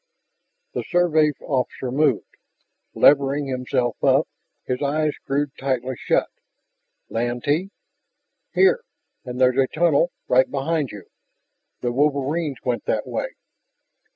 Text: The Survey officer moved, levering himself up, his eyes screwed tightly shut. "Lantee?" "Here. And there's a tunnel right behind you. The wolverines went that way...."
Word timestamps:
The 0.73 0.83
Survey 0.83 1.31
officer 1.41 1.91
moved, 1.91 2.35
levering 2.95 3.45
himself 3.45 4.03
up, 4.03 4.27
his 4.65 4.81
eyes 4.81 5.13
screwed 5.13 5.51
tightly 5.59 5.93
shut. 5.95 6.27
"Lantee?" 7.09 7.69
"Here. 8.55 8.83
And 9.25 9.39
there's 9.39 9.59
a 9.59 9.67
tunnel 9.67 10.11
right 10.27 10.49
behind 10.49 10.89
you. 10.89 11.03
The 11.81 11.91
wolverines 11.91 12.57
went 12.63 12.85
that 12.85 13.05
way...." 13.05 13.35